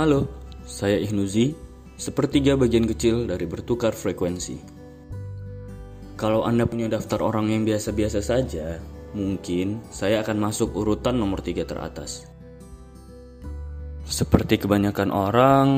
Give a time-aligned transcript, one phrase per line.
[0.00, 0.24] Halo,
[0.64, 1.52] saya Ihnuzi,
[2.00, 4.56] sepertiga bagian kecil dari bertukar frekuensi.
[6.16, 8.80] Kalau Anda punya daftar orang yang biasa-biasa saja,
[9.12, 12.24] mungkin saya akan masuk urutan nomor tiga teratas.
[14.08, 15.68] Seperti kebanyakan orang,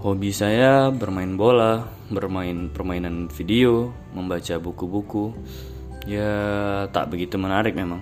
[0.00, 5.36] hobi saya bermain bola, bermain permainan video, membaca buku-buku.
[6.08, 6.32] Ya,
[6.96, 8.00] tak begitu menarik memang.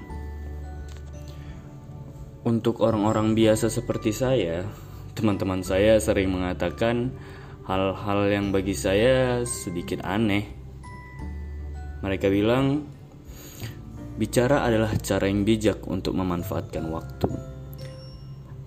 [2.47, 4.63] Untuk orang-orang biasa seperti saya,
[5.19, 7.11] teman-teman saya sering mengatakan
[7.67, 10.47] hal-hal yang bagi saya sedikit aneh.
[12.07, 12.87] Mereka bilang,
[14.15, 17.27] bicara adalah cara yang bijak untuk memanfaatkan waktu.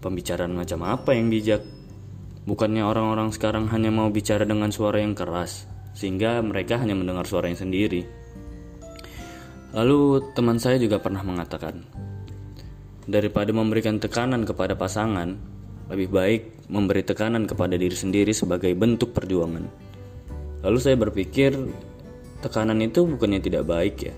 [0.03, 1.63] Pembicaraan macam apa yang bijak?
[2.43, 7.47] Bukannya orang-orang sekarang hanya mau bicara dengan suara yang keras, sehingga mereka hanya mendengar suara
[7.47, 8.03] yang sendiri.
[9.71, 11.87] Lalu teman saya juga pernah mengatakan,
[13.07, 15.50] daripada memberikan tekanan kepada pasangan,
[15.91, 19.67] lebih baik memberi tekanan kepada diri sendiri sebagai bentuk perjuangan.
[20.63, 21.51] Lalu saya berpikir,
[22.39, 24.15] tekanan itu bukannya tidak baik ya.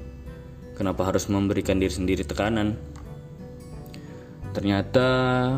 [0.78, 2.78] Kenapa harus memberikan diri sendiri tekanan?
[4.54, 5.08] Ternyata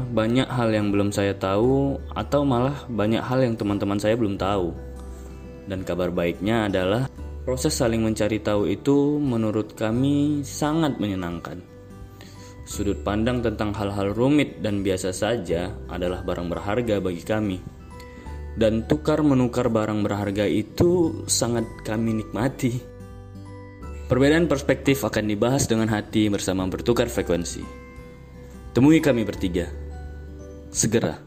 [0.08, 4.72] banyak hal yang belum saya tahu atau malah banyak hal yang teman-teman saya belum tahu.
[5.68, 7.12] Dan kabar baiknya adalah
[7.44, 11.75] proses saling mencari tahu itu menurut kami sangat menyenangkan.
[12.66, 17.58] Sudut pandang tentang hal-hal rumit dan biasa saja adalah barang berharga bagi kami.
[18.58, 22.74] Dan tukar-menukar barang berharga itu sangat kami nikmati.
[24.06, 27.62] Perbedaan perspektif akan dibahas dengan hati bersama bertukar frekuensi.
[28.74, 29.70] Temui kami bertiga.
[30.74, 31.25] Segera.